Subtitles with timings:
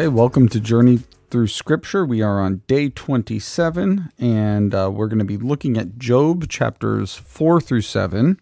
[0.00, 2.06] Okay, welcome to Journey Through Scripture.
[2.06, 7.16] We are on day 27, and uh, we're going to be looking at Job chapters
[7.16, 8.40] 4 through 7,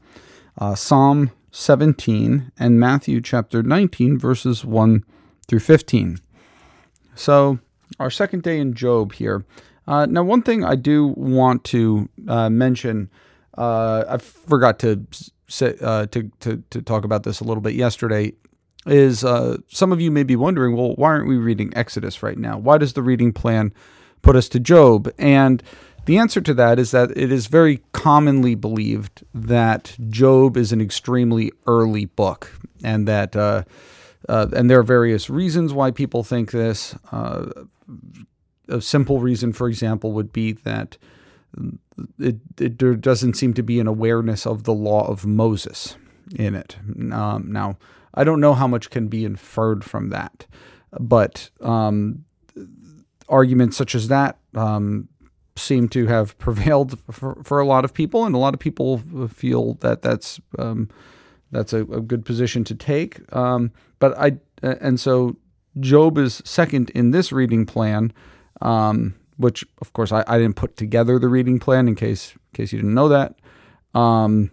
[0.57, 5.05] uh, Psalm 17, and Matthew chapter 19, verses 1
[5.49, 6.21] through 15.
[7.17, 7.59] So,
[7.99, 9.45] our second day in Job here.
[9.89, 13.11] Uh, now, one thing I do want to uh, mention,
[13.57, 15.05] uh, I forgot to
[15.49, 18.35] say, uh, to, to to talk about this a little bit yesterday
[18.87, 22.39] is uh, some of you may be wondering, well, why aren't we reading Exodus right
[22.39, 22.59] now?
[22.59, 23.73] Why does the reading plan
[24.23, 25.13] put us to Job?
[25.19, 25.63] And
[26.07, 30.81] the answer to that is that it is very commonly believed that Job is an
[30.81, 33.65] extremely early book, and that uh,
[34.29, 36.95] uh, and there are various reasons why people think this.
[37.13, 37.51] Uh,
[38.71, 40.99] a simple reason, for example, would be that
[42.19, 45.97] it, it, there doesn't seem to be an awareness of the law of Moses
[46.35, 46.77] in it.
[47.13, 47.77] Um, now
[48.19, 50.45] I don't know how much can be inferred from that,
[50.99, 52.25] but um,
[53.29, 55.09] arguments such as that um,
[55.55, 58.99] seem to have prevailed for, for, a lot of people, and a lot of people
[59.29, 60.89] feel that that's um,
[61.53, 63.21] that's a, a, good position to take.
[63.35, 65.37] Um, but I and so
[65.79, 68.13] Job is second in this reading plan,
[68.61, 72.41] um, which of course I, I, didn't put together the reading plan in case in
[72.53, 73.37] case you didn't know that.
[73.95, 74.51] Um,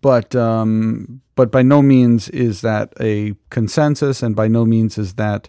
[0.00, 5.14] but um, but by no means is that a consensus, and by no means is
[5.14, 5.48] that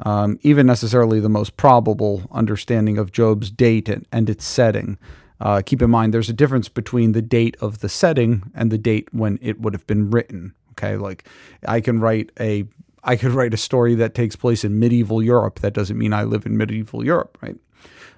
[0.00, 4.98] um, even necessarily the most probable understanding of Job's date and, and its setting.
[5.40, 8.78] Uh, keep in mind, there's a difference between the date of the setting and the
[8.78, 10.54] date when it would have been written.
[10.72, 11.24] Okay, like
[11.66, 12.64] I can write a
[13.02, 15.60] I could write a story that takes place in medieval Europe.
[15.60, 17.56] That doesn't mean I live in medieval Europe, right?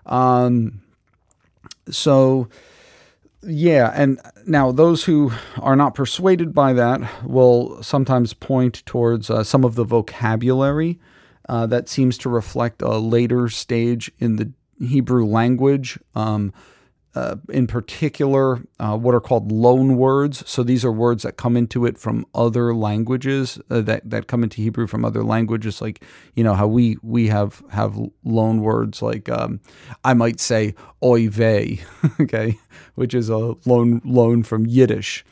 [0.06, 0.82] Um,
[1.88, 2.48] so
[3.44, 9.42] yeah, and now those who are not persuaded by that will sometimes point towards uh,
[9.42, 11.00] some of the vocabulary
[11.48, 15.98] uh, that seems to reflect a later stage in the Hebrew language.
[16.14, 16.52] Um,
[17.14, 20.48] uh, in particular, uh, what are called loan words.
[20.48, 24.42] So these are words that come into it from other languages uh, that that come
[24.42, 29.02] into Hebrew from other languages, like you know how we we have have loan words
[29.02, 29.60] like um,
[30.04, 30.74] I might say
[31.04, 31.28] oy
[32.20, 32.58] okay,
[32.94, 35.24] which is a loan loan from Yiddish.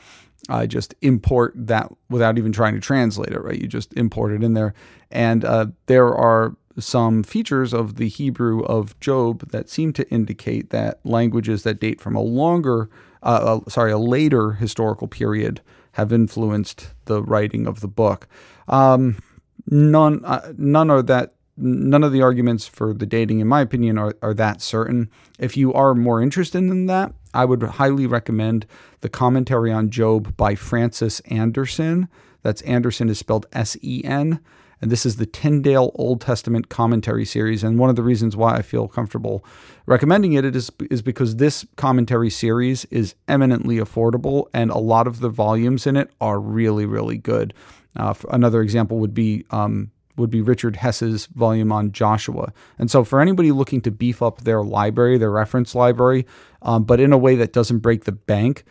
[0.49, 3.61] I just import that without even trying to translate it, right?
[3.61, 4.75] You just import it in there,
[5.11, 10.71] and uh, there are some features of the Hebrew of Job that seem to indicate
[10.71, 12.89] that languages that date from a longer,
[13.23, 15.61] uh, uh, sorry, a later historical period
[15.93, 18.27] have influenced the writing of the book.
[18.69, 19.23] Um,
[19.67, 21.35] none, uh, none are that.
[21.63, 25.11] None of the arguments for the dating, in my opinion, are, are that certain.
[25.39, 28.65] If you are more interested in that, I would highly recommend
[29.03, 32.09] the commentary on Job by Francis Andersen.
[32.43, 34.41] That's Andersen is spelled S E N
[34.81, 37.63] and this is the Tyndale Old Testament Commentary Series.
[37.63, 39.45] And one of the reasons why I feel comfortable
[39.87, 45.21] recommending it is, is because this commentary series is eminently affordable, and a lot of
[45.21, 47.53] the volumes in it are really, really good.
[47.97, 52.53] Uh, another example would be um, would be Richard Hess's volume on Joshua.
[52.79, 56.27] And so, for anybody looking to beef up their library, their reference library,
[56.63, 58.65] um, but in a way that doesn't break the bank,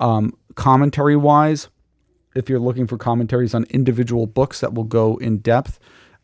[0.00, 1.68] um, commentary wise,
[2.34, 5.78] if you're looking for commentaries on individual books that will go in depth,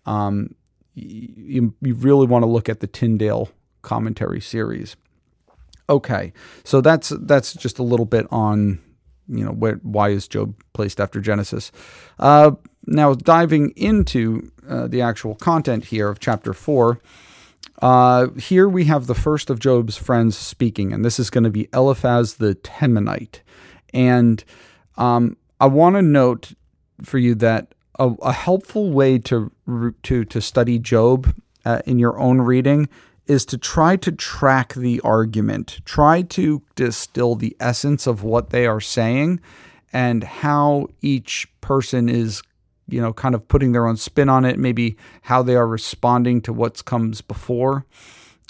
[0.05, 0.55] um,
[0.95, 3.51] you, you really want to look at the Tyndale
[3.83, 4.97] commentary series.
[5.89, 6.33] Okay,
[6.65, 8.81] so that's that's just a little bit on
[9.29, 11.71] you know where, why is Job placed after Genesis.
[12.19, 12.53] Uh,
[12.87, 17.01] now diving into uh, the actual content here of chapter four.
[17.83, 21.51] Uh, here we have the first of Job's friends speaking, and this is going to
[21.51, 23.41] be Eliphaz the Temanite.
[23.93, 24.43] And
[24.97, 26.53] um, I want to note
[27.03, 29.53] for you that a, a helpful way to
[30.03, 32.89] to to study Job uh, in your own reading
[33.27, 38.67] is to try to track the argument, try to distill the essence of what they
[38.67, 39.41] are saying
[39.93, 42.43] and how each person is
[42.89, 46.41] you know kind of putting their own spin on it maybe how they are responding
[46.41, 47.85] to what comes before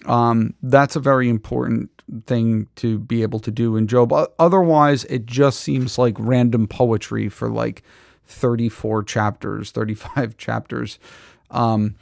[0.05, 1.91] um, that's a very important
[2.27, 4.13] thing to be able to do in Job.
[4.39, 7.83] Otherwise, it just seems like random poetry for like
[8.27, 10.99] 34 chapters, 35 chapters.
[11.51, 11.97] Um,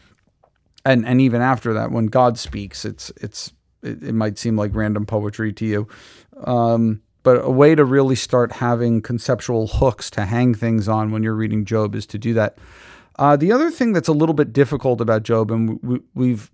[0.84, 3.52] and and even after that, when God speaks, it's it's
[3.82, 5.88] it, it might seem like random poetry to you.
[6.44, 11.22] Um, but a way to really start having conceptual hooks to hang things on when
[11.22, 12.58] you're reading Job is to do that.
[13.18, 16.50] Uh, the other thing that's a little bit difficult about Job, and we, we've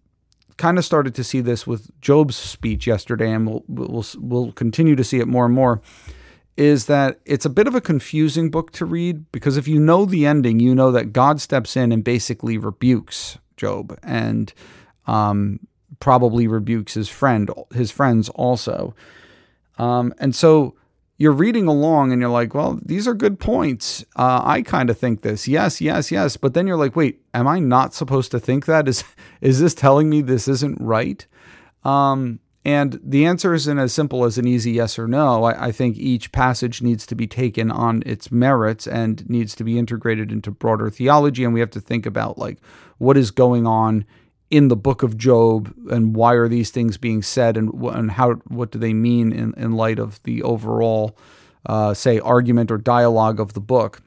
[0.60, 4.94] kind of started to see this with Job's speech yesterday, and we'll, we'll, we'll continue
[4.94, 5.80] to see it more and more,
[6.58, 10.04] is that it's a bit of a confusing book to read because if you know
[10.04, 14.52] the ending, you know that God steps in and basically rebukes Job and
[15.06, 15.60] um,
[15.98, 18.94] probably rebukes his friend, his friends also.
[19.78, 20.74] Um, and so
[21.20, 24.02] you're reading along and you're like, well, these are good points.
[24.16, 25.46] Uh, I kind of think this.
[25.46, 26.38] Yes, yes, yes.
[26.38, 28.88] But then you're like, wait, am I not supposed to think that?
[28.88, 29.04] Is
[29.42, 31.26] is this telling me this isn't right?
[31.84, 35.44] Um, and the answer isn't as simple as an easy yes or no.
[35.44, 39.64] I, I, think each passage needs to be taken on its merits and needs to
[39.64, 41.44] be integrated into broader theology.
[41.44, 42.58] And we have to think about like
[42.98, 44.06] what is going on
[44.50, 48.34] in the book of Job and why are these things being said and and how
[48.48, 51.16] what do they mean in, in light of the overall
[51.66, 54.02] uh, say argument or dialogue of the book.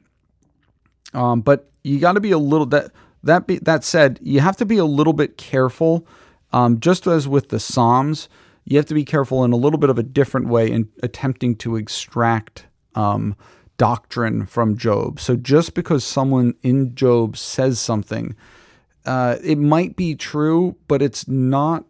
[1.12, 2.90] Um, but you got to be a little that
[3.22, 6.06] that be, that said, you have to be a little bit careful.
[6.52, 8.28] Um, just as with the Psalms,
[8.64, 11.56] you have to be careful in a little bit of a different way in attempting
[11.56, 13.34] to extract um,
[13.76, 15.18] doctrine from Job.
[15.18, 18.36] So just because someone in Job says something,
[19.06, 21.84] uh, it might be true, but it's not.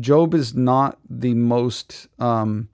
[0.00, 2.68] Job is not the most um,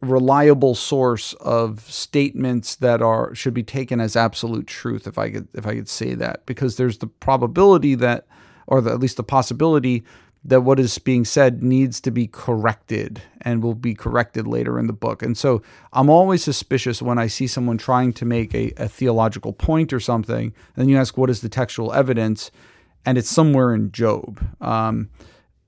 [0.00, 5.06] reliable source of statements that are should be taken as absolute truth.
[5.06, 8.26] If I could, if I could say that, because there's the probability that,
[8.66, 10.04] or the, at least the possibility
[10.44, 14.86] that what is being said needs to be corrected and will be corrected later in
[14.86, 15.22] the book.
[15.22, 19.54] And so I'm always suspicious when I see someone trying to make a, a theological
[19.54, 20.44] point or something.
[20.44, 22.50] And then you ask, what is the textual evidence?
[23.06, 24.40] And it's somewhere in Job.
[24.60, 25.10] Um,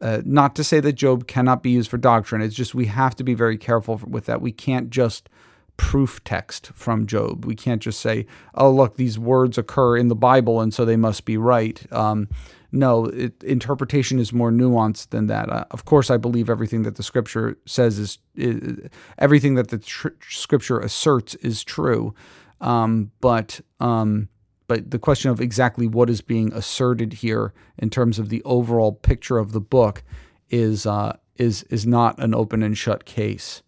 [0.00, 2.42] uh, not to say that Job cannot be used for doctrine.
[2.42, 4.40] It's just we have to be very careful with that.
[4.40, 5.28] We can't just
[5.76, 7.44] proof text from Job.
[7.44, 10.96] We can't just say, oh, look, these words occur in the Bible and so they
[10.96, 11.80] must be right.
[11.92, 12.28] Um,
[12.72, 15.48] no, it, interpretation is more nuanced than that.
[15.50, 19.78] Uh, of course, I believe everything that the scripture says is, is everything that the
[19.78, 22.14] tr- scripture asserts is true.
[22.60, 24.28] Um, but um,
[24.68, 28.92] but the question of exactly what is being asserted here in terms of the overall
[28.92, 30.02] picture of the book
[30.50, 33.62] is uh, is is not an open and shut case.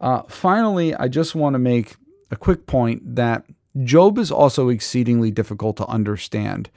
[0.00, 1.96] Uh, finally, I just want to make
[2.30, 3.44] a quick point that
[3.84, 6.70] Job is also exceedingly difficult to understand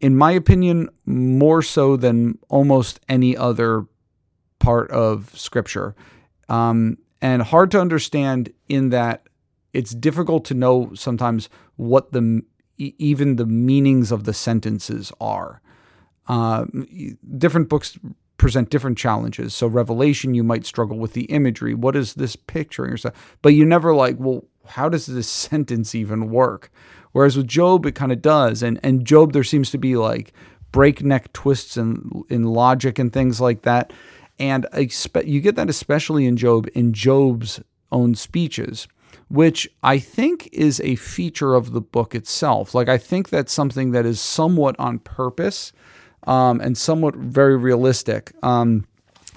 [0.00, 3.86] in my opinion, more so than almost any other
[4.58, 5.94] part of Scripture.
[6.48, 9.28] Um, and hard to understand in that
[9.72, 12.42] it's difficult to know sometimes what the
[12.78, 15.60] even the meanings of the sentences are.
[16.28, 16.66] Uh,
[17.36, 17.98] different books
[18.36, 19.54] present different challenges.
[19.54, 21.74] So Revelation, you might struggle with the imagery.
[21.74, 23.36] What is this picturing or stuff?
[23.40, 26.70] But you never like, well, how does this sentence even work?
[27.12, 28.62] Whereas with Job, it kind of does.
[28.62, 30.32] And and Job, there seems to be like
[30.72, 33.92] breakneck twists in in logic and things like that.
[34.38, 34.66] And
[35.24, 37.60] you get that especially in Job in Job's
[37.92, 38.88] own speeches,
[39.32, 42.74] which I think is a feature of the book itself.
[42.74, 45.72] Like I think that's something that is somewhat on purpose
[46.26, 48.32] um, and somewhat very realistic.
[48.42, 48.86] Um,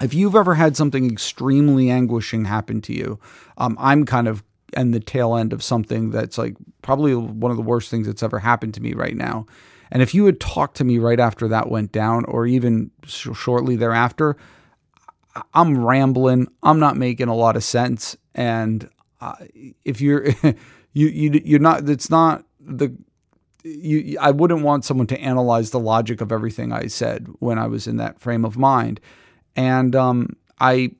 [0.02, 3.18] if you've ever had something extremely anguishing happen to you,
[3.56, 4.44] um, I'm kind of
[4.74, 8.22] and the tail end of something that's like probably one of the worst things that's
[8.22, 9.46] ever happened to me right now.
[9.90, 13.28] And if you had talked to me right after that went down, or even sh-
[13.34, 14.36] shortly thereafter,
[15.54, 16.48] I'm rambling.
[16.62, 18.14] I'm not making a lot of sense.
[18.34, 18.90] And
[19.84, 20.26] if you're
[20.92, 22.96] you you you're not, it's not the
[23.64, 24.18] you.
[24.20, 27.86] I wouldn't want someone to analyze the logic of everything I said when I was
[27.86, 29.00] in that frame of mind.
[29.54, 30.92] And um, I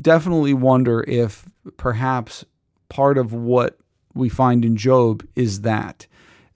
[0.00, 1.46] definitely wonder if
[1.76, 2.44] perhaps
[2.88, 3.78] part of what
[4.14, 6.06] we find in Job is that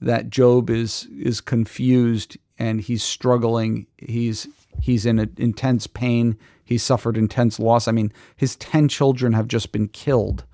[0.01, 3.87] that Job is is confused and he's struggling.
[3.97, 4.47] He's
[4.81, 6.37] he's in intense pain.
[6.65, 7.89] He's suffered intense loss.
[7.89, 10.45] I mean, his ten children have just been killed.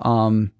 [0.00, 0.52] Um,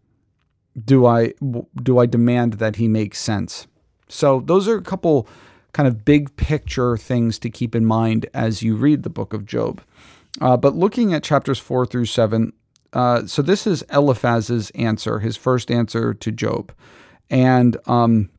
[0.85, 1.35] do I
[1.83, 3.67] do I demand that he makes sense?
[4.09, 5.29] So those are a couple
[5.73, 9.47] kind of big picture things to keep in mind as you read the book of
[9.47, 9.81] Job.
[10.41, 12.53] Uh, but looking at chapters four through seven,
[12.93, 16.73] uh, so this is Eliphaz's answer, his first answer to Job.
[17.29, 18.31] And um,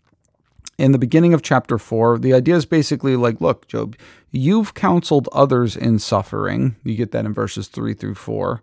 [0.78, 3.96] in the beginning of chapter four, the idea is basically like, look, Job,
[4.32, 6.76] you've counseled others in suffering.
[6.84, 8.62] You get that in verses three through four.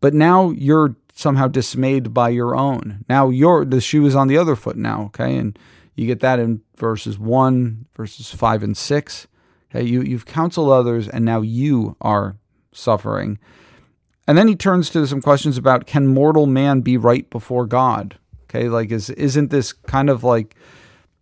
[0.00, 3.04] But now you're somehow dismayed by your own.
[3.08, 5.36] Now your the shoe is on the other foot now, okay?
[5.36, 5.58] And
[5.96, 9.26] you get that in verses one, verses five and six.
[9.70, 12.36] Okay, you, you've counseled others and now you are
[12.72, 13.38] suffering.
[14.28, 18.16] And then he turns to some questions about can mortal man be right before God?
[18.44, 20.54] Okay, like is isn't this kind of like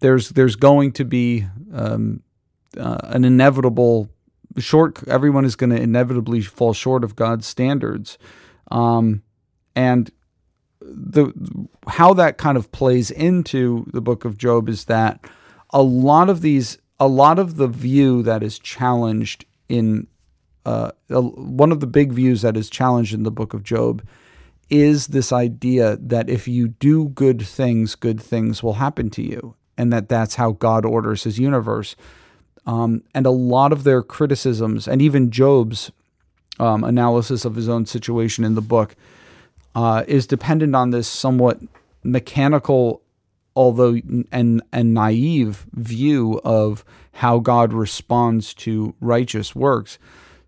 [0.00, 2.22] there's there's going to be um,
[2.76, 4.10] uh, an inevitable
[4.58, 5.08] short.
[5.08, 8.18] Everyone is going to inevitably fall short of God's standards,
[8.70, 9.22] um,
[9.76, 10.10] and
[10.80, 11.32] the
[11.86, 15.24] how that kind of plays into the book of Job is that
[15.70, 20.06] a lot of these a lot of the view that is challenged in
[20.64, 24.02] uh, one of the big views that is challenged in the book of Job
[24.68, 29.54] is this idea that if you do good things, good things will happen to you,
[29.78, 31.94] and that that's how God orders his universe.
[32.66, 35.92] Um, and a lot of their criticisms, and even Job's
[36.58, 38.96] um, analysis of his own situation in the book,
[39.76, 41.60] uh, is dependent on this somewhat
[42.02, 43.02] mechanical,
[43.54, 44.00] although
[44.32, 49.98] and and naive view of how God responds to righteous works.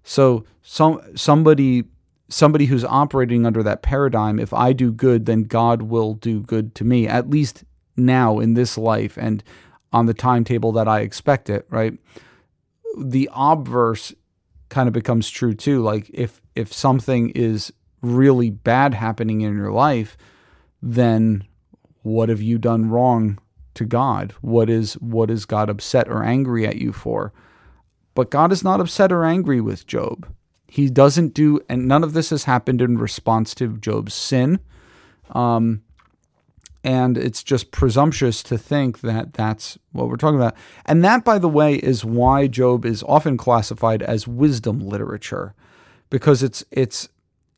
[0.02, 1.84] So some somebody
[2.30, 6.74] somebody who's operating under that paradigm, if I do good, then God will do good
[6.76, 7.64] to me, at least
[7.98, 9.44] now in this life and
[9.92, 11.92] on the timetable that I expect it, right?
[12.96, 14.14] The obverse
[14.70, 15.82] kind of becomes true too.
[15.82, 20.16] Like if if something is really bad happening in your life,
[20.82, 21.44] then
[22.02, 23.38] what have you done wrong
[23.74, 24.32] to God?
[24.40, 27.32] What is what is God upset or angry at you for?
[28.14, 30.26] But God is not upset or angry with Job.
[30.66, 34.58] He doesn't do, and none of this has happened in response to Job's sin.
[35.30, 35.82] Um,
[36.84, 40.56] and it's just presumptuous to think that that's what we're talking about.
[40.86, 45.54] And that, by the way, is why Job is often classified as wisdom literature,
[46.10, 47.08] because it's it's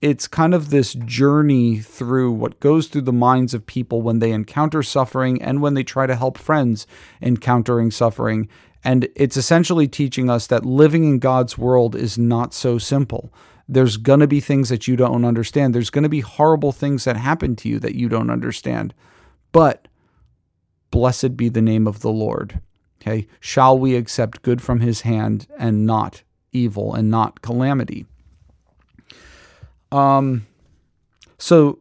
[0.01, 4.33] it's kind of this journey through what goes through the minds of people when they
[4.33, 6.87] encounter suffering and when they try to help friends
[7.21, 8.49] encountering suffering.
[8.83, 13.33] And it's essentially teaching us that living in God's world is not so simple.
[13.69, 15.75] There's going to be things that you don't understand.
[15.75, 18.95] There's going to be horrible things that happen to you that you don't understand.
[19.53, 19.87] But
[20.91, 22.61] blessed be the name of the Lord.
[23.03, 23.27] Okay.
[23.39, 28.07] Shall we accept good from his hand and not evil and not calamity?
[29.93, 30.47] Um,
[31.39, 31.79] so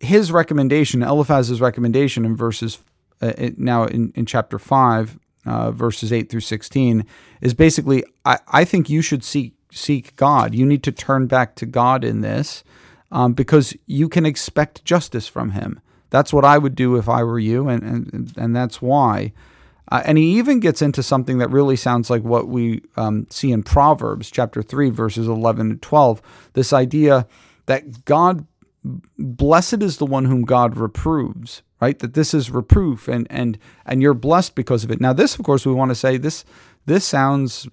[0.00, 2.78] his recommendation, Eliphaz's recommendation in verses
[3.20, 7.04] uh, now in, in chapter 5, uh, verses 8 through 16,
[7.40, 10.54] is basically I, I think you should seek seek God.
[10.54, 12.64] You need to turn back to God in this
[13.12, 15.80] um, because you can expect justice from Him.
[16.10, 19.32] That's what I would do if I were you, and and, and that's why.
[19.90, 23.50] Uh, and he even gets into something that really sounds like what we um, see
[23.50, 26.22] in Proverbs chapter 3, verses 11 to 12.
[26.52, 27.26] This idea
[27.66, 28.46] that God,
[29.18, 31.98] blessed is the one whom God reproves, right?
[31.98, 35.00] That this is reproof and, and, and you're blessed because of it.
[35.00, 36.44] Now, this, of course, we want to say this,
[36.86, 37.68] this sounds,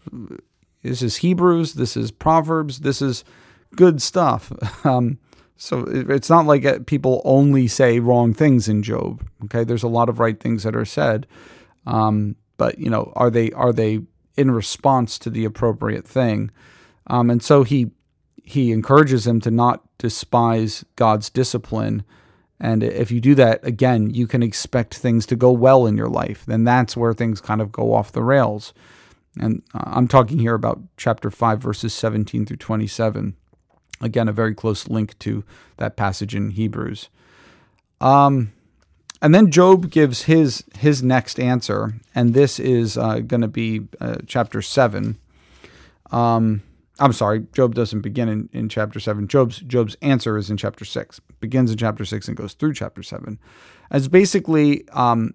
[0.82, 3.24] this is Hebrews, this is Proverbs, this is
[3.76, 4.52] good stuff.
[4.84, 5.20] Um,
[5.58, 9.28] so it's not like uh, people only say wrong things in Job.
[9.46, 11.26] Okay, there's a lot of right things that are said.
[11.88, 14.02] Um, but you know, are they are they
[14.36, 16.52] in response to the appropriate thing?
[17.08, 17.92] Um, and so he
[18.44, 22.04] he encourages him to not despise God's discipline.
[22.60, 26.10] And if you do that, again, you can expect things to go well in your
[26.10, 26.46] life.
[26.46, 28.74] Then that's where things kind of go off the rails.
[29.40, 33.36] And uh, I'm talking here about chapter 5, verses 17 through 27.
[34.02, 35.44] Again, a very close link to
[35.78, 37.10] that passage in Hebrews.
[38.02, 38.54] Um,
[39.22, 43.88] and then Job gives his his next answer, and this is uh, going to be
[44.00, 45.18] uh, chapter seven.
[46.12, 46.64] Um,
[47.00, 49.28] I'm sorry, Job doesn't begin in, in chapter seven.
[49.28, 51.20] Job's Job's answer is in chapter six.
[51.40, 53.40] Begins in chapter six and goes through chapter seven.
[53.92, 55.34] It's basically um,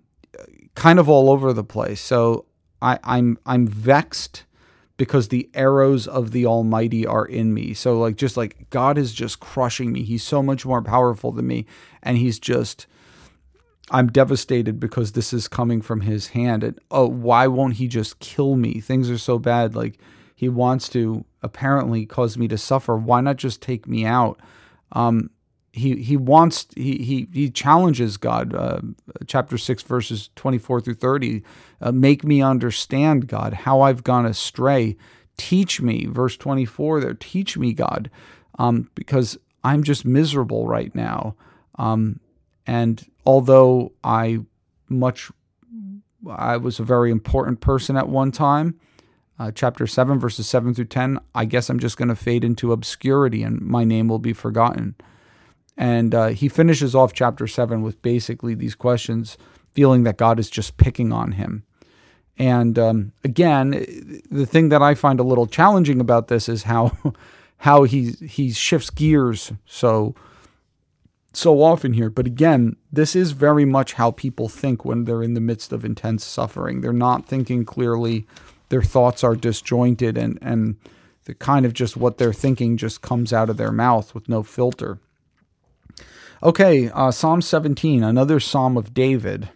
[0.75, 2.01] kind of all over the place.
[2.01, 2.47] So
[2.81, 4.45] I, I'm I'm vexed
[4.97, 7.75] because the arrows of the Almighty are in me.
[7.75, 10.03] So like just like God is just crushing me.
[10.03, 11.67] He's so much more powerful than me,
[12.03, 12.87] and He's just
[13.91, 16.65] I'm devastated because this is coming from his hand.
[16.65, 18.81] And oh, why won't he just kill me?
[18.81, 19.75] Things are so bad.
[19.75, 19.99] Like
[20.35, 22.97] he wants to apparently cause me to suffer.
[22.97, 24.41] Why not just take me out?
[24.93, 25.31] Um,
[25.73, 28.55] he he wants he he he challenges God.
[28.55, 28.81] Uh,
[29.27, 31.43] chapter six, verses twenty four through thirty.
[31.81, 34.97] Uh, Make me understand, God, how I've gone astray.
[35.39, 37.01] Teach me, verse twenty four.
[37.01, 38.11] There, teach me, God,
[38.59, 41.37] um, because I'm just miserable right now.
[41.79, 42.21] Um,
[42.67, 44.41] and although I
[44.89, 45.31] much
[46.29, 48.79] I was a very important person at one time,
[49.39, 52.73] uh, chapter 7, verses 7 through 10, I guess I'm just going to fade into
[52.73, 54.95] obscurity and my name will be forgotten.
[55.77, 59.37] And uh, he finishes off chapter 7 with basically these questions,
[59.75, 61.65] feeling that God is just picking on him.
[62.39, 63.71] And um, again,
[64.31, 66.97] the thing that I find a little challenging about this is how
[67.59, 70.17] how he he shifts gears so
[71.33, 72.11] so often here.
[72.11, 75.85] But again, this is very much how people think when they're in the midst of
[75.85, 76.81] intense suffering.
[76.81, 78.27] They're not thinking clearly.
[78.69, 80.77] Their thoughts are disjointed and, and
[81.25, 84.43] the kind of just what they're thinking just comes out of their mouth with no
[84.43, 84.99] filter.
[86.43, 89.51] Okay, uh, Psalm 17, another Psalm of David.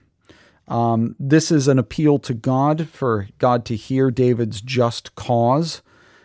[0.68, 5.82] Um, this is an appeal to God for God to hear David's just cause.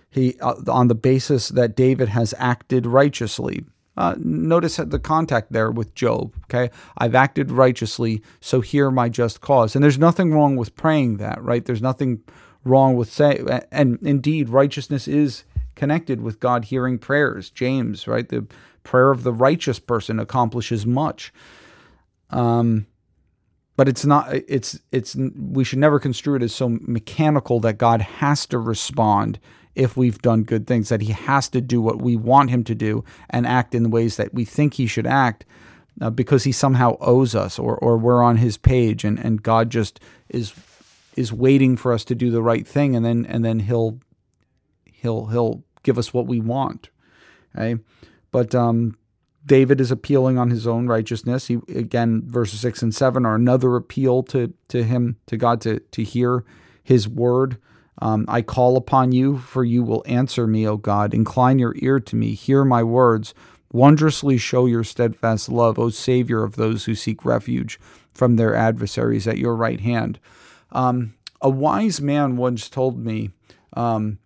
[0.09, 3.63] He, uh, on the basis that David has acted righteously.
[3.97, 6.33] Uh, notice the contact there with Job.
[6.45, 9.75] Okay, I've acted righteously, so hear my just cause.
[9.75, 11.65] And there's nothing wrong with praying that, right?
[11.65, 12.23] There's nothing
[12.63, 15.43] wrong with saying, and indeed, righteousness is
[15.75, 17.49] connected with God hearing prayers.
[17.49, 18.27] James, right?
[18.27, 18.47] The
[18.83, 21.33] prayer of the righteous person accomplishes much.
[22.29, 22.87] Um,
[23.75, 24.33] but it's not.
[24.47, 25.15] It's it's.
[25.15, 29.39] We should never construe it as so mechanical that God has to respond
[29.75, 32.75] if we've done good things, that he has to do what we want him to
[32.75, 35.45] do and act in the ways that we think he should act
[35.99, 39.69] uh, because he somehow owes us or, or we're on his page and, and God
[39.69, 39.99] just
[40.29, 40.53] is
[41.17, 43.99] is waiting for us to do the right thing and then and then he'll
[44.85, 46.89] he'll he'll give us what we want.
[47.55, 47.81] Okay?
[48.31, 48.97] But um
[49.45, 51.47] David is appealing on his own righteousness.
[51.47, 55.79] He again verses 6 and 7 are another appeal to to him to God to
[55.79, 56.45] to hear
[56.83, 57.57] his word
[58.01, 61.13] um, I call upon you, for you will answer me, O God.
[61.13, 63.33] Incline your ear to me, hear my words.
[63.71, 67.79] Wondrously show your steadfast love, O Savior of those who seek refuge
[68.13, 70.19] from their adversaries at your right hand.
[70.71, 73.29] Um, a wise man once told me,
[73.73, 74.19] um,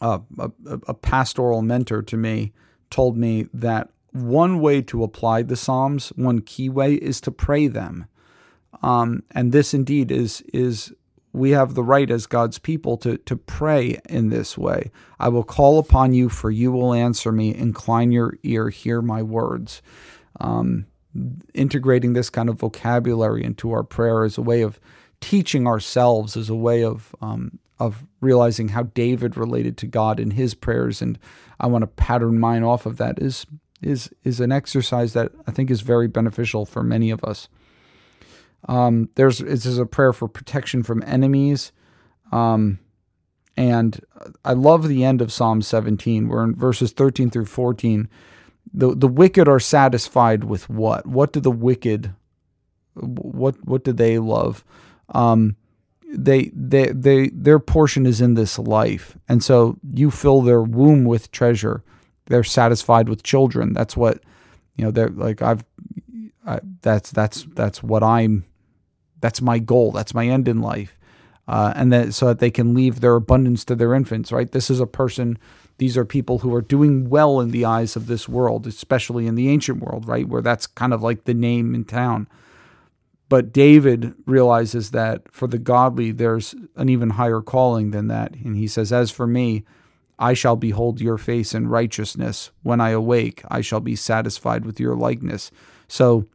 [0.00, 0.50] a, a,
[0.88, 2.52] a pastoral mentor to me,
[2.90, 7.66] told me that one way to apply the Psalms, one key way, is to pray
[7.66, 8.06] them.
[8.82, 10.92] Um, and this indeed is is
[11.34, 14.92] we have the right as God's people to, to pray in this way.
[15.18, 17.52] I will call upon you, for you will answer me.
[17.52, 19.82] Incline your ear, hear my words.
[20.38, 20.86] Um,
[21.52, 24.78] integrating this kind of vocabulary into our prayer is a way of
[25.20, 30.30] teaching ourselves, as a way of um, of realizing how David related to God in
[30.30, 31.18] his prayers, and
[31.58, 33.20] I want to pattern mine off of that.
[33.20, 33.44] is
[33.82, 37.48] is is an exercise that I think is very beneficial for many of us.
[38.66, 41.72] Um, there's this is a prayer for protection from enemies.
[42.32, 42.78] Um,
[43.56, 44.00] and
[44.44, 48.08] I love the end of Psalm 17, where in verses 13 through 14,
[48.72, 51.06] the, the wicked are satisfied with what?
[51.06, 52.12] What do the wicked,
[52.94, 54.64] what what do they love?
[55.10, 55.56] Um,
[56.12, 61.04] they they they their portion is in this life, and so you fill their womb
[61.04, 61.84] with treasure.
[62.26, 63.74] They're satisfied with children.
[63.74, 64.22] That's what
[64.76, 64.90] you know.
[64.90, 65.64] They're like I've.
[66.46, 68.44] I, that's that's that's what I'm
[69.24, 69.90] that's my goal.
[69.90, 70.98] That's my end in life.
[71.48, 74.52] Uh, and that so that they can leave their abundance to their infants, right?
[74.52, 75.38] This is a person,
[75.78, 79.34] these are people who are doing well in the eyes of this world, especially in
[79.34, 80.28] the ancient world, right?
[80.28, 82.28] Where that's kind of like the name in town.
[83.30, 88.34] But David realizes that for the godly, there's an even higher calling than that.
[88.34, 89.64] And he says, As for me,
[90.18, 92.50] I shall behold your face in righteousness.
[92.62, 95.50] When I awake, I shall be satisfied with your likeness.
[95.88, 96.26] So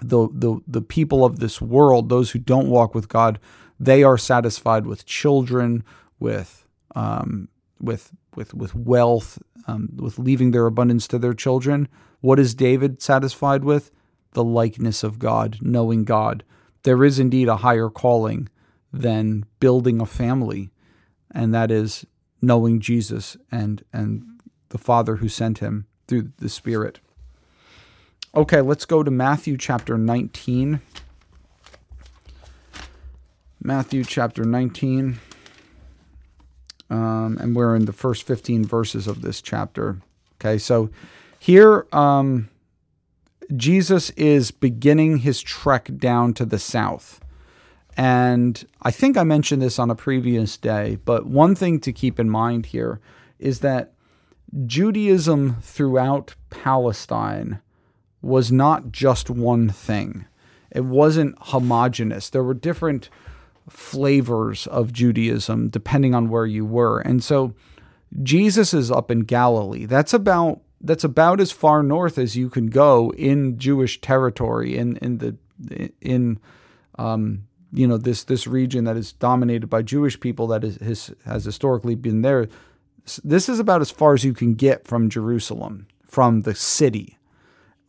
[0.00, 3.38] the, the, the people of this world, those who don't walk with God,
[3.78, 5.82] they are satisfied with children,
[6.18, 7.48] with um,
[7.80, 11.88] with with with wealth, um, with leaving their abundance to their children.
[12.20, 13.90] What is David satisfied with?
[14.32, 16.44] The likeness of God, knowing God.
[16.82, 18.48] There is indeed a higher calling
[18.92, 20.70] than building a family,
[21.30, 22.06] and that is
[22.42, 24.24] knowing Jesus and and
[24.68, 27.00] the Father who sent him through the Spirit.
[28.32, 30.80] Okay, let's go to Matthew chapter 19.
[33.60, 35.18] Matthew chapter 19.
[36.90, 40.00] Um, and we're in the first 15 verses of this chapter.
[40.36, 40.90] Okay, so
[41.40, 42.48] here um,
[43.56, 47.18] Jesus is beginning his trek down to the south.
[47.96, 52.20] And I think I mentioned this on a previous day, but one thing to keep
[52.20, 53.00] in mind here
[53.40, 53.92] is that
[54.66, 57.60] Judaism throughout Palestine
[58.22, 60.26] was not just one thing.
[60.70, 62.30] It wasn't homogenous.
[62.30, 63.08] There were different
[63.68, 67.00] flavors of Judaism depending on where you were.
[67.00, 67.54] And so
[68.22, 69.86] Jesus is up in Galilee.
[69.86, 74.96] That's about that's about as far north as you can go in Jewish territory in
[74.98, 75.36] in the
[76.00, 76.38] in
[76.98, 81.14] um, you know this this region that is dominated by Jewish people that is has,
[81.24, 82.48] has historically been there.
[83.24, 87.18] This is about as far as you can get from Jerusalem, from the city.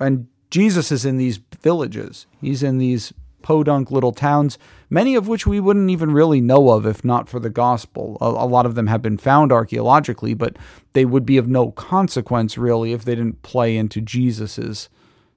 [0.01, 4.57] And Jesus is in these villages, he's in these podunk little towns,
[4.89, 8.17] many of which we wouldn't even really know of if not for the gospel.
[8.21, 10.57] A, a, lot of them have been found archaeologically, but
[10.93, 14.89] they would be of no consequence really if they didn't play into Jesus's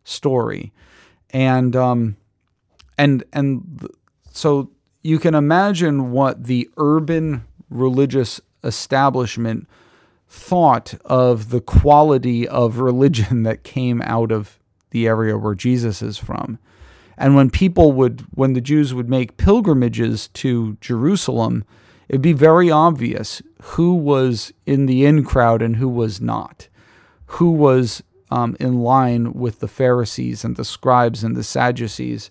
[0.04, 0.72] story.
[1.30, 2.16] And um,
[2.98, 3.88] and and
[4.30, 4.70] so
[5.02, 9.68] you can imagine what the urban religious establishment
[10.34, 14.58] thought of the quality of religion that came out of
[14.90, 16.58] the area where Jesus is from.
[17.16, 21.64] And when people would, when the Jews would make pilgrimages to Jerusalem,
[22.08, 26.68] it'd be very obvious who was in the in crowd and who was not,
[27.26, 32.28] who was um, in line with the Pharisees and the scribes and the Sadducees,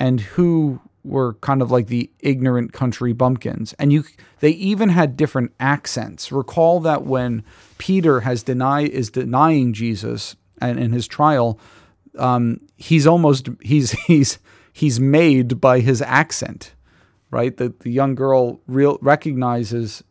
[0.00, 3.74] and who were kind of like the ignorant country bumpkins.
[3.78, 4.04] And you,
[4.40, 6.30] they even had different accents.
[6.30, 7.42] Recall that when
[7.78, 11.58] Peter has deny is denying Jesus and in his trial,
[12.18, 14.38] um, he's almost he's he's
[14.72, 16.74] he's made by his accent,
[17.30, 17.56] right?
[17.56, 20.04] The the young girl real recognizes,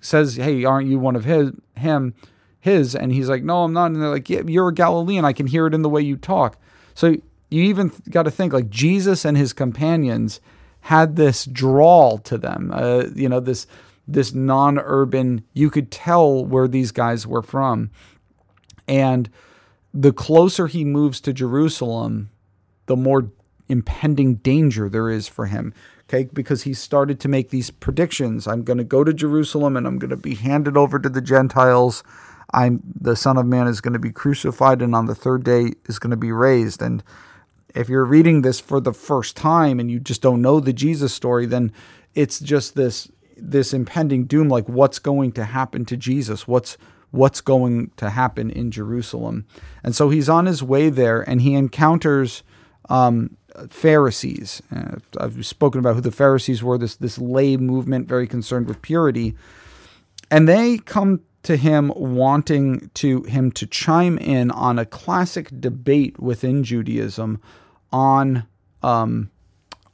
[0.00, 2.14] says, "Hey, aren't you one of his him?"
[2.60, 5.24] His and he's like, "No, I'm not." And they're like, "Yeah, you're a Galilean.
[5.24, 6.58] I can hear it in the way you talk."
[6.94, 7.16] So
[7.54, 10.40] you even got to think like Jesus and his companions
[10.80, 12.72] had this drawl to them.
[12.74, 13.66] Uh, you know this
[14.08, 15.44] this non-urban.
[15.52, 17.90] You could tell where these guys were from,
[18.88, 19.30] and
[19.92, 22.30] the closer he moves to Jerusalem,
[22.86, 23.30] the more
[23.68, 25.72] impending danger there is for him.
[26.08, 28.46] Okay, because he started to make these predictions.
[28.48, 31.22] I'm going to go to Jerusalem and I'm going to be handed over to the
[31.22, 32.02] Gentiles.
[32.52, 35.72] I'm the Son of Man is going to be crucified and on the third day
[35.88, 36.82] is going to be raised.
[36.82, 37.02] And
[37.74, 41.12] if you're reading this for the first time and you just don't know the Jesus
[41.12, 41.72] story, then
[42.14, 46.46] it's just this this impending doom like what's going to happen to Jesus?
[46.46, 46.76] What's
[47.10, 49.46] what's going to happen in Jerusalem.
[49.84, 52.42] And so he's on his way there and he encounters
[52.88, 53.36] um,
[53.70, 54.60] Pharisees.
[54.74, 58.82] Uh, I've spoken about who the Pharisees were, this, this lay movement, very concerned with
[58.82, 59.36] purity.
[60.28, 66.18] And they come to him wanting to him to chime in on a classic debate
[66.18, 67.40] within Judaism
[67.94, 68.44] on
[68.82, 69.30] um,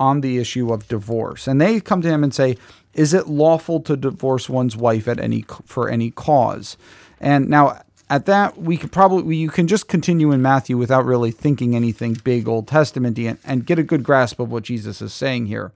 [0.00, 1.46] on the issue of divorce.
[1.46, 2.56] And they come to him and say,
[2.94, 6.78] "Is it lawful to divorce one's wife at any for any cause?"
[7.20, 11.30] And now at that, we could probably you can just continue in Matthew without really
[11.30, 15.12] thinking anything big Old Testament and, and get a good grasp of what Jesus is
[15.12, 15.70] saying here.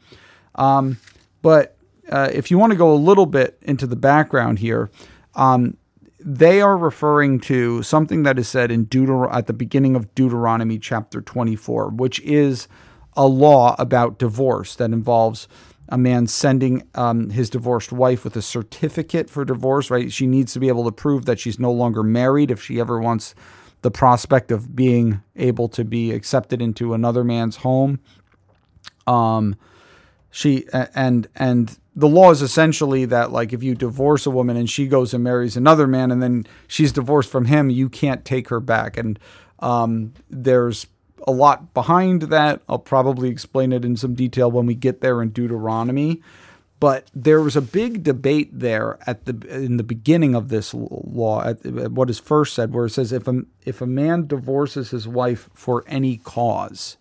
[0.55, 0.99] Um,
[1.43, 1.77] but
[2.09, 4.91] uh, if you want to go a little bit into the background here,
[5.35, 5.77] um,
[6.25, 10.79] they are referring to something that is said in Deuter- at the beginning of Deuteronomy
[10.79, 12.67] chapter 24, which is
[13.15, 15.47] a law about divorce that involves
[15.91, 20.11] a man sending um, his divorced wife with a certificate for divorce, right?
[20.11, 22.99] She needs to be able to prove that she's no longer married if she ever
[22.99, 23.35] wants
[23.83, 28.01] the prospect of being able to be accepted into another man's home.
[29.07, 29.57] Um,
[30.35, 34.69] she and and the law is essentially that like if you divorce a woman and
[34.69, 38.49] she goes and marries another man and then she's divorced from him, you can't take
[38.49, 38.97] her back.
[38.97, 39.17] And
[39.61, 40.89] um, there's
[41.25, 42.63] a lot behind that.
[42.69, 46.21] I'll probably explain it in some detail when we get there in Deuteronomy.
[46.81, 51.43] But there was a big debate there at the in the beginning of this law,
[51.43, 54.91] at, at what is first said, where it says if a if a man divorces
[54.91, 56.97] his wife for any cause,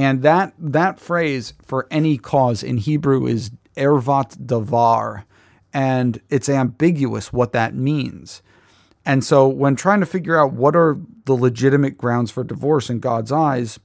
[0.00, 5.24] and that that phrase for any cause in Hebrew is ervat davar,
[5.72, 8.42] and it's ambiguous what that means.
[9.04, 13.00] And so, when trying to figure out what are the legitimate grounds for divorce in
[13.00, 13.78] God's eyes,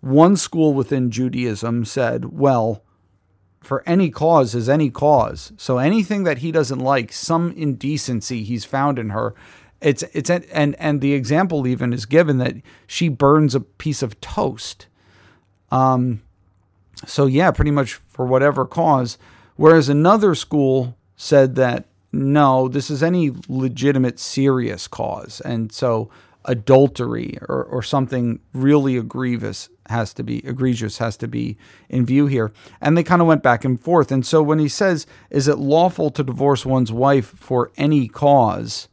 [0.00, 2.82] one school within Judaism said, well,
[3.62, 5.52] for any cause is any cause.
[5.56, 9.34] So anything that he doesn't like, some indecency he's found in her,
[9.80, 12.54] it's it's and and the example even is given that
[12.86, 14.86] she burns a piece of toast.
[15.74, 16.22] Um,
[17.04, 19.18] so yeah, pretty much for whatever cause.
[19.56, 25.40] Whereas another school said that no, this is any legitimate serious cause.
[25.40, 26.10] And so
[26.44, 31.58] adultery or, or something really egregious has to be egregious has to be
[31.88, 32.52] in view here.
[32.80, 34.12] And they kind of went back and forth.
[34.12, 38.88] And so when he says, is it lawful to divorce one's wife for any cause?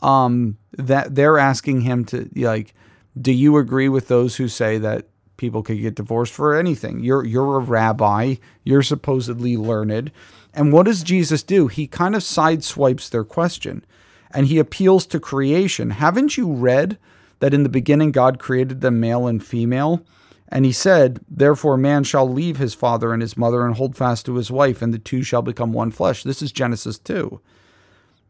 [0.00, 2.74] Um, that they're asking him to like,
[3.20, 5.06] do you agree with those who say that
[5.38, 7.00] people could get divorced for anything?
[7.00, 10.12] You're you're a rabbi, you're supposedly learned.
[10.52, 11.68] And what does Jesus do?
[11.68, 13.84] He kind of sideswipes their question
[14.30, 15.90] and he appeals to creation.
[15.90, 16.98] Haven't you read
[17.40, 20.04] that in the beginning God created them male and female?
[20.48, 24.24] And he said, Therefore, man shall leave his father and his mother and hold fast
[24.26, 26.22] to his wife, and the two shall become one flesh.
[26.22, 27.40] This is Genesis 2.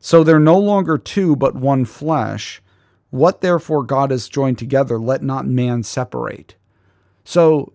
[0.00, 2.60] So they're no longer two, but one flesh.
[3.10, 6.56] What therefore God has joined together, let not man separate.
[7.28, 7.74] So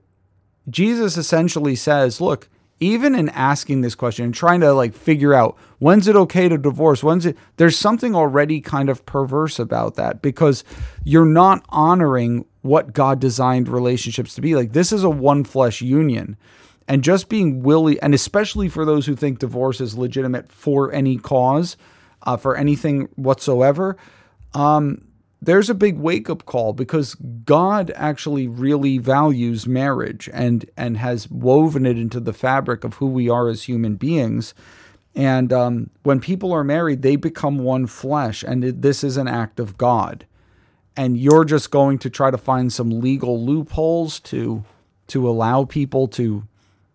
[0.68, 5.60] Jesus essentially says, Look, even in asking this question and trying to like figure out
[5.78, 7.04] when's it okay to divorce?
[7.04, 10.64] When's it there's something already kind of perverse about that because
[11.04, 14.56] you're not honoring what god designed relationships to be.
[14.56, 16.36] Like this is a one flesh union.
[16.88, 21.18] And just being willing and especially for those who think divorce is legitimate for any
[21.18, 21.78] cause
[22.24, 23.98] uh, for anything whatsoever
[24.56, 25.06] um,
[25.46, 31.30] there's a big wake up call because God actually really values marriage and and has
[31.30, 34.54] woven it into the fabric of who we are as human beings.
[35.16, 39.28] And um, when people are married, they become one flesh, and it, this is an
[39.28, 40.26] act of God.
[40.98, 44.64] And you're just going to try to find some legal loopholes to
[45.08, 46.44] to allow people to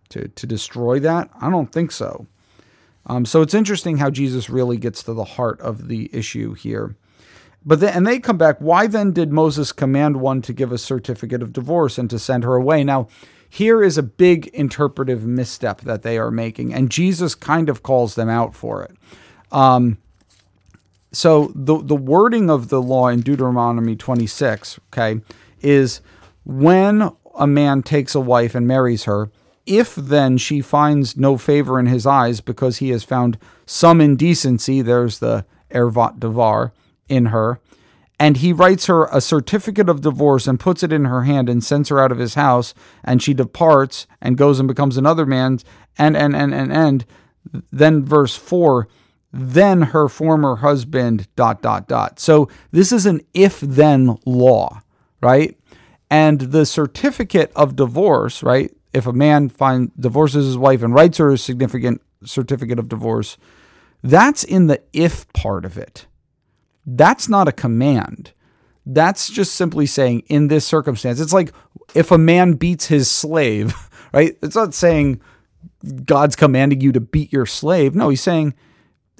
[0.09, 1.29] to to destroy that.
[1.39, 2.25] I don't think so.
[3.05, 6.95] Um, so it's interesting how Jesus really gets to the heart of the issue here.
[7.65, 8.57] But then, and they come back.
[8.59, 12.43] Why then did Moses command one to give a certificate of divorce and to send
[12.43, 12.83] her away?
[12.83, 13.07] Now,
[13.49, 18.15] here is a big interpretive misstep that they are making, and Jesus kind of calls
[18.15, 18.91] them out for it.
[19.51, 19.97] Um,
[21.11, 25.21] so the the wording of the law in Deuteronomy 26, okay,
[25.61, 26.01] is
[26.45, 29.31] when a man takes a wife and marries her,
[29.65, 34.81] if then she finds no favor in his eyes because he has found some indecency,
[34.81, 36.71] there's the ervat devar,
[37.09, 37.59] in her,
[38.19, 41.63] and he writes her a certificate of divorce and puts it in her hand and
[41.63, 45.65] sends her out of his house, and she departs and goes and becomes another man's,
[45.97, 47.05] and, and, and, and, and,
[47.71, 48.87] then verse 4
[49.31, 52.19] then her former husband dot dot dot.
[52.19, 54.81] So this is an if then law
[55.21, 55.57] right?
[56.09, 58.71] And the certificate of divorce right?
[58.93, 63.37] If a man find divorces his wife and writes her a significant certificate of divorce,
[64.03, 66.07] that's in the if part of it.
[66.95, 68.33] That's not a command.
[68.85, 71.19] That's just simply saying in this circumstance.
[71.19, 71.53] It's like
[71.93, 73.73] if a man beats his slave,
[74.13, 74.37] right?
[74.41, 75.21] It's not saying
[76.05, 77.95] God's commanding you to beat your slave.
[77.95, 78.55] No, he's saying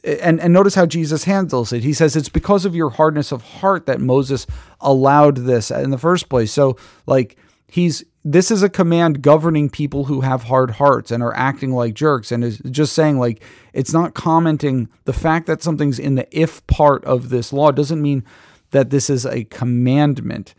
[0.04, 1.84] and, and notice how Jesus handles it.
[1.84, 4.48] He says it's because of your hardness of heart that Moses
[4.80, 6.52] allowed this in the first place.
[6.52, 11.36] So like he's this is a command governing people who have hard hearts and are
[11.36, 13.42] acting like jerks and is just saying like
[13.74, 18.02] it's not commenting the fact that something's in the if part of this law doesn't
[18.02, 18.24] mean
[18.72, 20.54] that this is a commandment.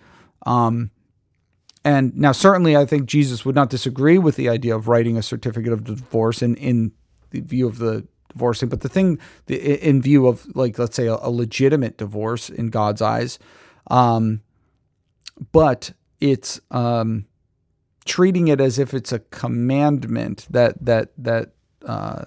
[0.47, 0.91] Um,
[1.83, 5.23] and now certainly i think jesus would not disagree with the idea of writing a
[5.23, 6.93] certificate of divorce in in
[7.31, 9.19] the view of the divorcing but the thing
[9.49, 13.39] in view of like let's say a, a legitimate divorce in god's eyes.
[13.89, 14.43] Um,
[15.53, 17.27] but it's um,
[18.05, 21.51] treating it as if it's a commandment that that that
[21.87, 22.25] uh,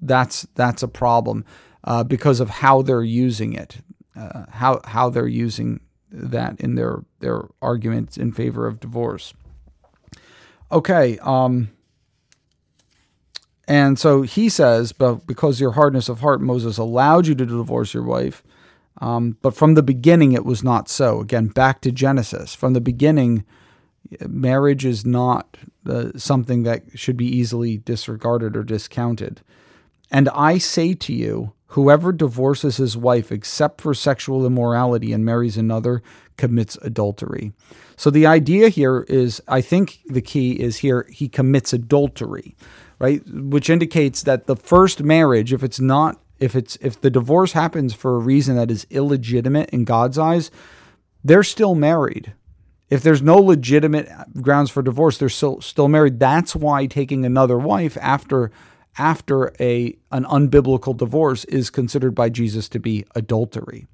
[0.00, 1.44] that's that's a problem
[1.84, 3.78] uh, because of how they're using it,
[4.16, 9.34] uh, how how they're using that in their their arguments in favor of divorce.
[10.70, 11.70] Okay, um,
[13.66, 17.94] and so he says, but because your hardness of heart, Moses allowed you to divorce
[17.94, 18.42] your wife.
[19.00, 21.20] Um, but from the beginning, it was not so.
[21.20, 22.54] Again, back to Genesis.
[22.54, 23.44] From the beginning,
[24.26, 25.56] marriage is not
[25.86, 29.40] uh, something that should be easily disregarded or discounted.
[30.10, 35.56] And I say to you, whoever divorces his wife except for sexual immorality and marries
[35.56, 36.02] another
[36.36, 37.52] commits adultery.
[37.96, 42.56] So the idea here is I think the key is here he commits adultery,
[42.98, 43.22] right?
[43.26, 47.94] Which indicates that the first marriage, if it's not if it's if the divorce happens
[47.94, 50.50] for a reason that is illegitimate in God's eyes,
[51.22, 52.32] they're still married.
[52.90, 54.08] If there's no legitimate
[54.40, 56.18] grounds for divorce, they're still still married.
[56.18, 58.50] That's why taking another wife after
[58.96, 63.86] after a an unbiblical divorce is considered by Jesus to be adultery.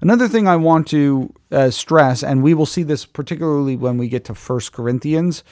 [0.00, 4.08] Another thing I want to uh, stress, and we will see this particularly when we
[4.08, 5.42] get to First Corinthians,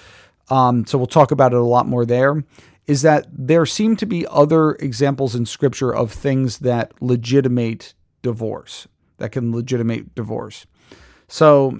[0.50, 2.44] um, so we'll talk about it a lot more there,
[2.86, 8.86] is that there seem to be other examples in Scripture of things that legitimate divorce,
[9.16, 10.66] that can legitimate divorce.
[11.26, 11.78] So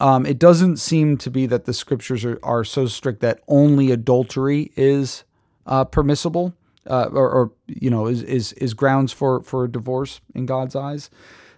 [0.00, 3.90] um, it doesn't seem to be that the Scriptures are, are so strict that only
[3.90, 5.24] adultery is
[5.66, 6.54] uh, permissible.
[6.86, 10.74] Uh, or, or, you know is, is is grounds for for a divorce in God's
[10.74, 11.10] eyes,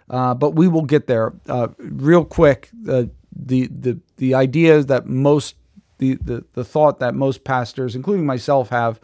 [0.09, 2.69] uh, but we will get there uh, real quick.
[2.73, 5.55] the the the idea that most
[6.01, 8.99] the, the, the thought that most pastors, including myself, have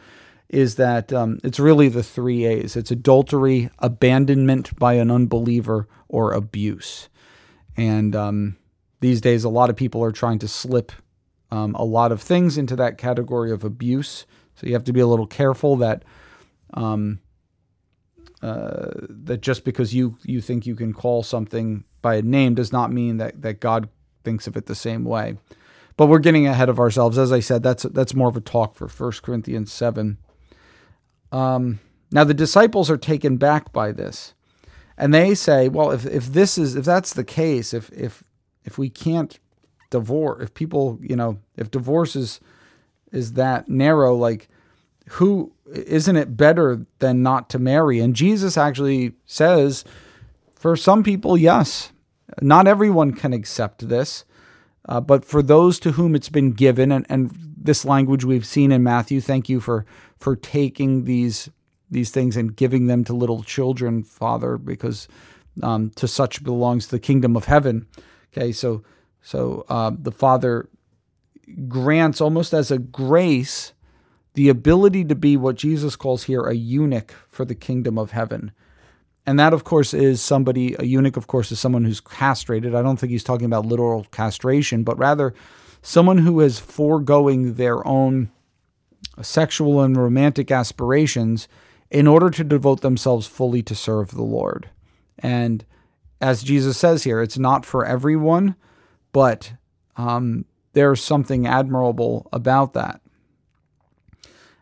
[0.49, 6.33] is that um, it's really the three A's it's adultery, abandonment by an unbeliever, or
[6.33, 7.09] abuse.
[7.77, 8.57] And um,
[9.01, 10.93] these days, a lot of people are trying to slip
[11.51, 14.27] um, a lot of things into that category of abuse.
[14.55, 16.05] So you have to be a little careful that.
[16.75, 17.21] Um,
[18.43, 22.71] uh, that just because you you think you can call something by a name does
[22.71, 23.89] not mean that that God
[24.25, 25.39] thinks of it the same way.
[25.97, 27.17] But we're getting ahead of ourselves.
[27.17, 30.19] As I said, that's that's more of a talk for 1 Corinthians 7.
[31.33, 31.81] Um,
[32.13, 34.35] now the disciples are taken back by this.
[34.99, 38.23] And they say, well, if, if this is if that's the case, if if
[38.67, 39.39] if we can't
[39.91, 42.41] divorce if people, you know, if divorce is
[43.13, 44.49] is that narrow, like
[45.11, 48.01] who isn't it better than not to marry?
[48.01, 49.85] And Jesus actually says,
[50.55, 51.93] for some people, yes.
[52.43, 54.25] Not everyone can accept this,
[54.89, 58.73] uh, but for those to whom it's been given, and, and this language we've seen
[58.73, 59.87] in Matthew, thank you for
[60.19, 61.49] for taking these
[61.89, 65.07] these things and giving them to little children, Father, because
[65.63, 67.87] um, to such belongs the kingdom of heaven.
[68.37, 68.83] Okay, so
[69.23, 70.69] so uh, the Father
[71.69, 73.73] grants almost as a grace
[74.35, 78.53] the ability to be what Jesus calls here a eunuch for the kingdom of heaven.
[79.25, 82.75] And that, of course, is somebody, a eunuch, of course, is someone who's castrated.
[82.75, 85.35] I don't think he's talking about literal castration, but rather
[85.83, 88.31] someone who is foregoing their own
[89.23, 91.49] sexual and romantic aspirations
[91.91, 94.69] in order to devote themselves fully to serve the Lord.
[95.19, 95.65] And
[96.21, 98.57] as Jesus says here, it's not for everyone,
[99.13, 99.53] but
[99.97, 103.01] um, there's something admirable about that.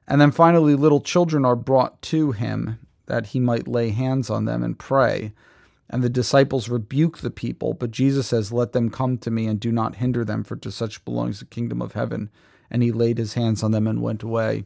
[0.06, 4.44] And then finally, little children are brought to him that he might lay hands on
[4.44, 5.32] them and pray.
[5.88, 9.60] And the disciples rebuke the people, but Jesus says, Let them come to me and
[9.60, 12.30] do not hinder them, for to such belongs the kingdom of heaven.
[12.70, 14.64] And he laid his hands on them and went away.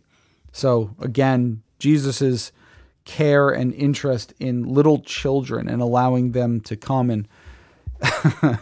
[0.53, 2.53] So again, Jesus'
[3.09, 7.27] care and interest in little children and allowing them to come and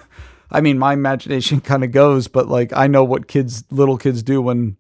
[0.51, 4.23] I mean my imagination kind of goes, but like I know what kids little kids
[4.23, 4.77] do when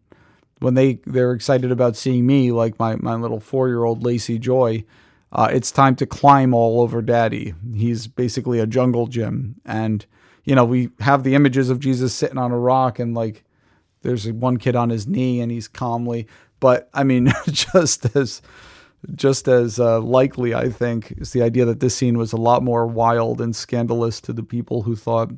[0.60, 4.38] when they they're excited about seeing me, like my my little four year old Lacey
[4.38, 4.84] Joy.
[5.32, 7.52] Uh, it's time to climb all over Daddy.
[7.74, 10.06] He's basically a jungle gym, and
[10.44, 13.44] you know we have the images of Jesus sitting on a rock, and like
[14.02, 16.28] there's one kid on his knee, and he's calmly.
[16.60, 18.40] But I mean, just as
[19.14, 22.62] just as uh, likely, I think, is the idea that this scene was a lot
[22.62, 25.30] more wild and scandalous to the people who thought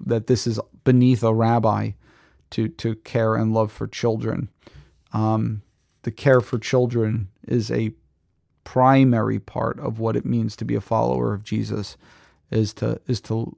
[0.00, 1.90] that this is beneath a rabbi
[2.50, 4.48] to to care and love for children.
[5.12, 5.62] Um,
[6.02, 7.92] the care for children is a
[8.64, 11.96] primary part of what it means to be a follower of Jesus,
[12.50, 13.56] is to is to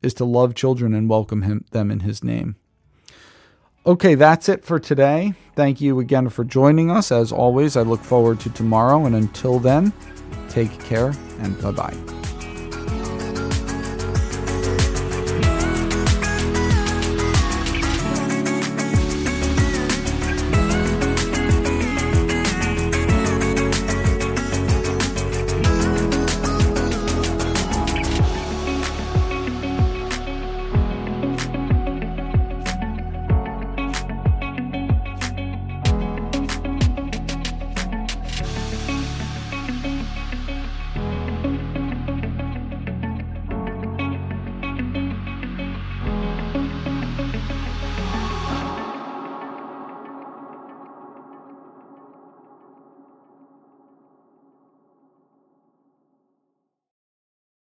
[0.00, 2.56] is to love children and welcome him them in His name.
[3.84, 5.34] Okay, that's it for today.
[5.56, 7.10] Thank you again for joining us.
[7.10, 9.92] As always, I look forward to tomorrow, and until then,
[10.48, 12.21] take care and bye bye.